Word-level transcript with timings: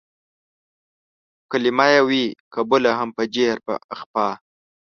کلمه 1.51 1.85
يې 1.93 2.01
وي 2.07 2.23
قبوله 2.53 2.91
هم 2.99 3.09
په 3.17 3.23
جهر 3.33 3.57
په 3.65 3.73
اخفا 3.93 4.27